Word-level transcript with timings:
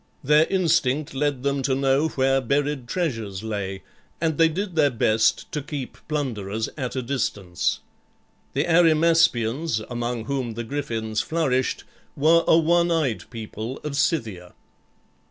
Their 0.23 0.47
instinct 0.47 1.13
led 1.13 1.43
them 1.43 1.61
to 1.61 1.75
know 1.75 2.07
where 2.07 2.41
buried 2.41 2.87
treasures 2.87 3.43
lay, 3.43 3.83
and 4.19 4.39
they 4.39 4.49
did 4.49 4.75
their 4.75 4.89
best 4.89 5.51
to 5.51 5.61
keep 5.61 5.95
plunderers 6.07 6.69
at 6.75 6.95
a 6.95 7.03
distance. 7.03 7.81
The 8.53 8.65
Arimaspians, 8.65 9.79
among 9.91 10.25
whom 10.25 10.55
the 10.55 10.63
Griffins 10.63 11.21
flourished, 11.21 11.83
were 12.15 12.43
a 12.47 12.57
one 12.57 12.89
eyed 12.89 13.29
people 13.29 13.77
of 13.83 13.95
Scythia. 13.95 14.55